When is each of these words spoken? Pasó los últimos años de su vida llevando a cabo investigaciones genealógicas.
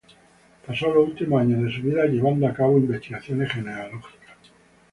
Pasó 0.65 0.91
los 0.91 1.09
últimos 1.09 1.41
años 1.41 1.61
de 1.61 1.71
su 1.75 1.83
vida 1.83 2.07
llevando 2.07 2.47
a 2.47 2.53
cabo 2.55 2.79
investigaciones 2.79 3.51
genealógicas. 3.51 4.19